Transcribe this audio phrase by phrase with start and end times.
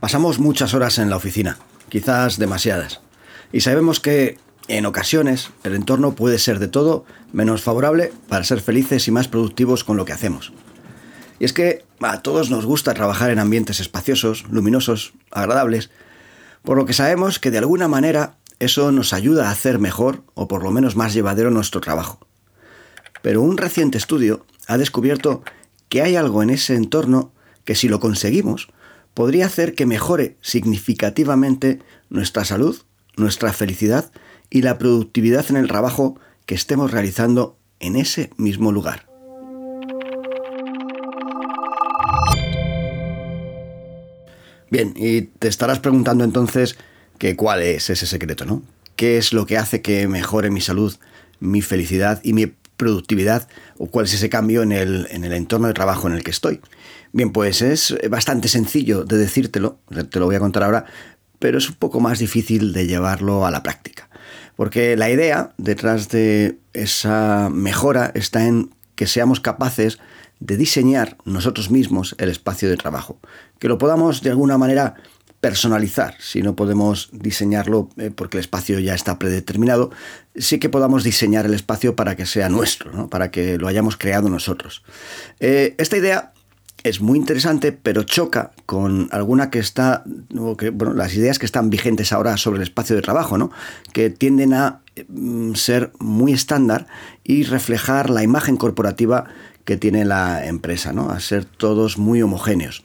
[0.00, 1.58] Pasamos muchas horas en la oficina,
[1.90, 3.02] quizás demasiadas,
[3.52, 8.62] y sabemos que en ocasiones el entorno puede ser de todo menos favorable para ser
[8.62, 10.54] felices y más productivos con lo que hacemos.
[11.38, 15.90] Y es que a todos nos gusta trabajar en ambientes espaciosos, luminosos, agradables,
[16.62, 20.48] por lo que sabemos que de alguna manera eso nos ayuda a hacer mejor o
[20.48, 22.20] por lo menos más llevadero nuestro trabajo.
[23.20, 25.42] Pero un reciente estudio ha descubierto
[25.90, 27.32] que hay algo en ese entorno
[27.64, 28.68] que si lo conseguimos
[29.14, 32.76] podría hacer que mejore significativamente nuestra salud,
[33.16, 34.10] nuestra felicidad
[34.50, 39.06] y la productividad en el trabajo que estemos realizando en ese mismo lugar.
[44.70, 46.76] Bien, y te estarás preguntando entonces
[47.18, 48.62] que cuál es ese secreto, ¿no?
[48.94, 50.94] ¿Qué es lo que hace que mejore mi salud,
[51.40, 55.68] mi felicidad y mi productividad o cuál es ese cambio en el, en el entorno
[55.68, 56.60] de trabajo en el que estoy?
[57.12, 59.78] Bien, pues es bastante sencillo de decírtelo,
[60.10, 60.86] te lo voy a contar ahora,
[61.38, 64.08] pero es un poco más difícil de llevarlo a la práctica.
[64.56, 69.98] Porque la idea detrás de esa mejora está en que seamos capaces
[70.38, 73.20] de diseñar nosotros mismos el espacio de trabajo,
[73.58, 74.94] que lo podamos de alguna manera
[75.40, 79.90] personalizar, si no podemos diseñarlo eh, porque el espacio ya está predeterminado,
[80.36, 84.28] sí que podamos diseñar el espacio para que sea nuestro, para que lo hayamos creado
[84.28, 84.82] nosotros.
[85.40, 86.32] Eh, esta idea
[86.82, 92.12] es muy interesante, pero choca con alguna que está, bueno, las ideas que están vigentes
[92.12, 93.50] ahora sobre el espacio de trabajo, ¿no?
[93.92, 96.86] que tienden a mm, ser muy estándar
[97.24, 99.24] y reflejar la imagen corporativa
[99.64, 101.10] que tiene la empresa, ¿no?
[101.10, 102.84] a ser todos muy homogéneos.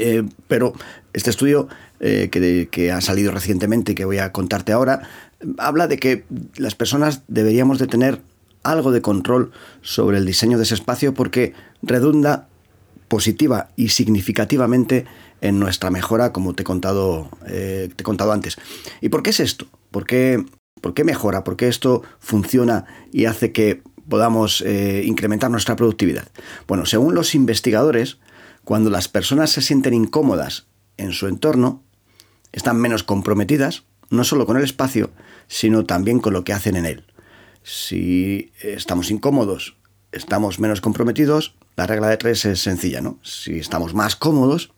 [0.00, 0.72] Eh, pero
[1.12, 1.68] este estudio
[2.00, 5.02] eh, que, ha salido recientemente y que voy a contarte ahora,
[5.58, 6.24] habla de que
[6.56, 8.20] las personas deberíamos de tener
[8.62, 12.48] algo de control sobre el diseño de ese espacio porque redunda
[13.08, 15.04] positiva y significativamente
[15.40, 18.56] en nuestra mejora, como te he contado, eh, te he contado antes.
[19.00, 19.66] ¿Y por qué es esto?
[19.90, 20.44] ¿Por qué,
[20.80, 21.44] por qué mejora?
[21.44, 24.62] ¿Por qué esto funciona y hace que podamos
[25.04, 26.28] incrementar nuestra productividad?
[26.66, 28.18] Bueno, según los investigadores,
[28.64, 30.66] cuando las personas se sienten incómodas
[30.96, 31.82] en su entorno,
[32.52, 35.10] están menos comprometidas, no solo con el espacio,
[35.48, 37.04] sino también con lo que hacen en él.
[37.62, 39.76] Si estamos incómodos,
[40.12, 43.18] estamos menos comprometidos, la regla de tres es sencilla, ¿no?
[43.22, 44.72] Si estamos más cómodos,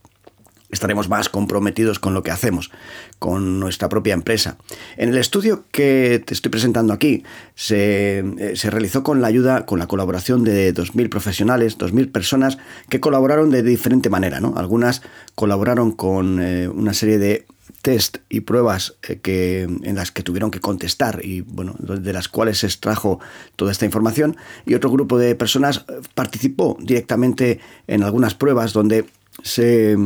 [0.72, 2.72] estaremos más comprometidos con lo que hacemos,
[3.18, 4.56] con nuestra propia empresa.
[4.96, 7.22] En el estudio que te estoy presentando aquí,
[7.54, 13.00] se, eh, realizó con la ayuda, con la colaboración de 2.000 profesionales, 2.000 personas que
[13.00, 14.40] colaboraron de diferente manera.
[14.40, 14.54] ¿no?
[14.56, 15.02] Algunas
[15.34, 17.46] colaboraron con eh, una serie de
[17.82, 22.28] test y pruebas eh, que, en las que tuvieron que contestar y bueno, de las
[22.28, 23.20] cuales se extrajo
[23.56, 25.84] toda esta información y otro grupo de personas
[26.14, 29.04] participó directamente en algunas pruebas donde
[29.42, 29.96] se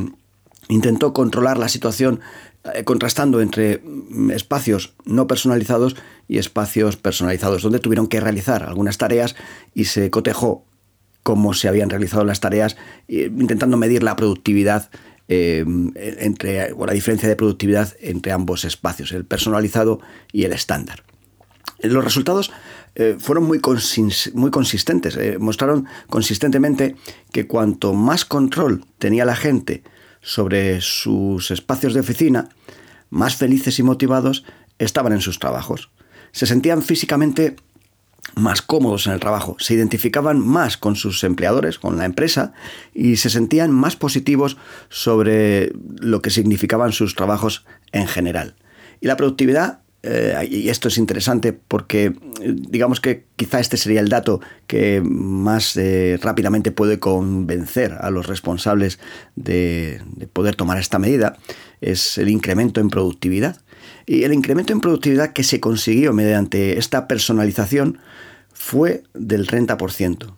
[0.68, 2.20] intentó controlar la situación
[2.74, 5.96] eh, contrastando entre mm, espacios no personalizados
[6.28, 9.36] y espacios personalizados, donde tuvieron que realizar algunas tareas
[9.74, 10.64] y se cotejó
[11.22, 12.76] cómo se habían realizado las tareas,
[13.08, 14.90] intentando medir la productividad
[15.28, 20.00] Em, entre, o la diferencia de productividad entre ambos espacios, el personalizado
[20.30, 21.02] y el estándar.
[21.80, 22.52] Los resultados
[22.94, 23.60] eh, fueron muy,
[24.34, 26.94] muy consistentes, eh, mostraron consistentemente
[27.32, 29.82] que cuanto más control tenía la gente
[30.26, 32.48] sobre sus espacios de oficina,
[33.10, 34.44] más felices y motivados
[34.80, 35.88] estaban en sus trabajos.
[36.32, 37.54] Se sentían físicamente
[38.34, 42.54] más cómodos en el trabajo, se identificaban más con sus empleadores, con la empresa,
[42.92, 44.56] y se sentían más positivos
[44.88, 48.56] sobre lo que significaban sus trabajos en general.
[49.00, 52.16] Y la productividad, eh, y esto es interesante porque
[52.54, 58.26] digamos que quizá este sería el dato que más eh, rápidamente puede convencer a los
[58.26, 58.98] responsables
[59.34, 60.00] de
[60.32, 61.36] poder tomar esta medida,
[61.80, 63.60] es el incremento en productividad.
[64.06, 67.98] Y el incremento en productividad que se consiguió mediante esta personalización
[68.52, 70.32] fue del 30%.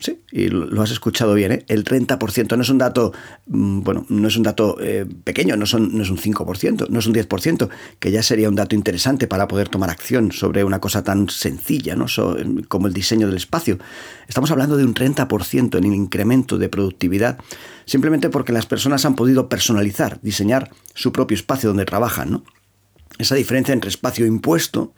[0.00, 1.64] Sí, y lo has escuchado bien, ¿eh?
[1.68, 2.56] el 30%.
[2.56, 3.12] No es un dato,
[3.48, 7.06] mm, bueno, no es un dato eh, pequeño, no, son, es un 5%, no es
[7.06, 11.04] un 10%, que ya sería un dato interesante para poder tomar acción sobre una cosa
[11.04, 12.06] tan sencilla ¿no?
[12.68, 13.78] como el diseño del espacio.
[14.26, 17.38] Estamos hablando de un 30% en el incremento de productividad,
[17.84, 22.30] simplemente porque las personas han podido personalizar, diseñar su propio espacio donde trabajan.
[22.30, 22.44] ¿no?
[23.18, 24.94] Esa diferencia entre espacio impuesto,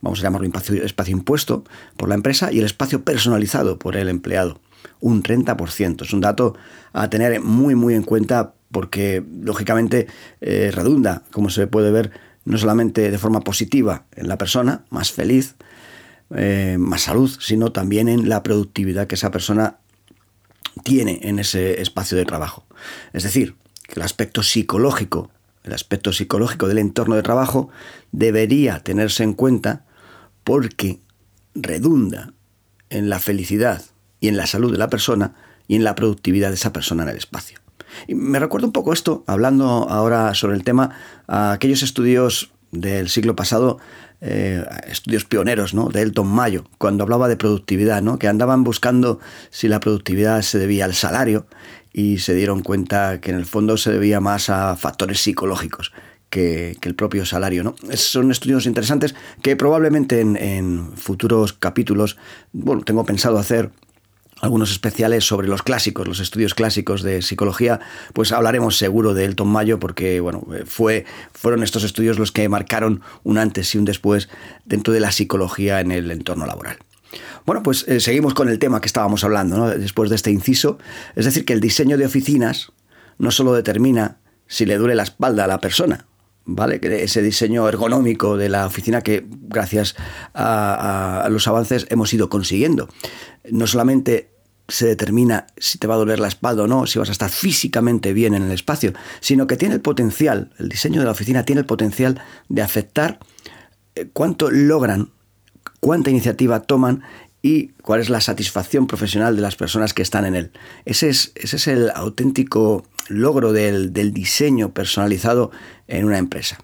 [0.00, 1.64] vamos a llamarlo espacio, impuesto
[1.96, 4.60] por la empresa, y el espacio personalizado por el empleado.
[5.00, 6.02] Un 30%.
[6.02, 6.54] Es un dato
[6.92, 10.06] a tener muy, muy en cuenta porque, lógicamente,
[10.40, 12.12] eh, redunda, como se puede ver,
[12.44, 15.56] no solamente de forma positiva en la persona, más feliz,
[16.34, 19.78] eh, más salud, sino también en la productividad que esa persona
[20.84, 22.64] tiene en ese espacio de trabajo.
[23.12, 23.56] Es decir,
[23.88, 25.30] el aspecto psicológico,
[25.64, 27.68] el aspecto psicológico del entorno de trabajo
[28.12, 29.84] debería tenerse en cuenta
[30.50, 30.98] porque
[31.54, 32.32] redunda
[32.88, 33.84] en la felicidad
[34.18, 35.36] y en la salud de la persona
[35.68, 37.60] y en la productividad de esa persona en el espacio.
[38.08, 40.90] Y me recuerdo un poco esto, hablando ahora sobre el tema,
[41.28, 43.78] a aquellos estudios del siglo pasado,
[44.20, 45.88] eh, estudios pioneros ¿no?
[45.88, 48.18] de Elton Mayo, cuando hablaba de productividad, ¿no?
[48.18, 49.20] que andaban buscando
[49.50, 51.46] si la productividad se debía al salario
[51.92, 55.92] y se dieron cuenta que en el fondo se debía más a factores psicológicos
[56.30, 57.62] que, el propio salario.
[57.62, 57.74] ¿no?
[57.94, 62.16] son estudios interesantes que probablemente en, futuros capítulos,
[62.52, 63.70] bueno, tengo pensado hacer
[64.40, 67.80] algunos especiales sobre los clásicos, los estudios clásicos de psicología,
[68.14, 71.04] pues hablaremos seguro de Elton Mayo porque bueno, fue,
[71.34, 74.30] fueron estos estudios los que marcaron un antes y un después
[74.64, 76.78] dentro de la psicología en el entorno laboral.
[77.44, 79.68] Bueno, pues eh, seguimos con el tema que estábamos hablando ¿no?
[79.68, 80.78] después de este inciso,
[81.16, 82.72] es decir, que el diseño de oficinas
[83.18, 86.06] no solo determina si le duele la espalda a la persona,
[86.50, 86.80] ¿vale?
[86.82, 89.94] Ese diseño ergonómico de la oficina que gracias
[90.34, 92.88] a, los avances hemos ido consiguiendo.
[93.50, 94.30] No solamente
[94.68, 97.30] se determina si te va a doler la espalda o no, si vas a estar
[97.30, 101.44] físicamente bien en el espacio, sino que tiene el potencial, el diseño de la oficina
[101.44, 103.18] tiene el potencial de afectar
[103.94, 105.10] eh, cuánto logran,
[105.80, 107.02] cuánta iniciativa toman
[107.42, 110.52] y cuál es la satisfacción profesional de las personas que están en él.
[110.84, 115.50] Ese es, ese es el auténtico logro del, diseño personalizado
[115.88, 116.58] en una empresa.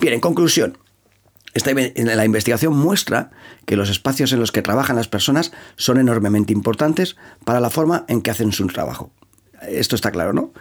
[0.00, 0.78] Bien, en conclusión,
[1.54, 3.30] esta, la investigación muestra
[3.66, 8.04] que los espacios en los que trabajan las personas son enormemente importantes para la forma
[8.08, 9.10] en que hacen su trabajo.
[9.62, 10.52] Esto está claro, ¿no?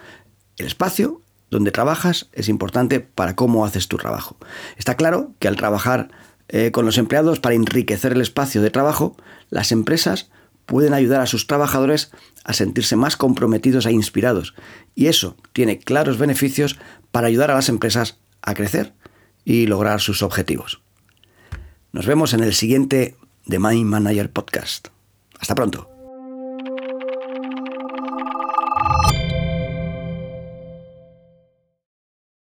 [0.57, 4.38] El espacio donde trabajas es importante para cómo haces tu trabajo.
[4.77, 6.09] Está claro que al trabajar
[6.50, 9.15] eh, con los empleados para enriquecer el espacio de trabajo,
[9.50, 10.30] las empresas
[10.68, 12.12] pueden ayudar a sus trabajadores
[12.44, 14.54] a sentirse más comprometidos e inspirados.
[14.94, 16.78] Y eso tiene claros beneficios
[17.12, 18.94] para ayudar a las empresas a crecer
[19.44, 20.81] y lograr sus objetivos.
[21.92, 23.16] Nos vemos en el siguiente
[23.48, 24.90] The Mind Manager Podcast.
[25.40, 25.96] Hasta pronto.